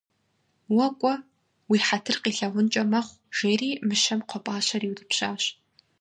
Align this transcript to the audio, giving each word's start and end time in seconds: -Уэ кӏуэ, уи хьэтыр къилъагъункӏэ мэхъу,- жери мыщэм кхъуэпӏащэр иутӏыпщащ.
-Уэ 0.75 0.87
кӏуэ, 0.99 1.13
уи 1.69 1.79
хьэтыр 1.87 2.17
къилъагъункӏэ 2.23 2.83
мэхъу,- 2.91 3.21
жери 3.37 3.69
мыщэм 3.87 4.19
кхъуэпӏащэр 4.27 4.81
иутӏыпщащ. 4.85 5.43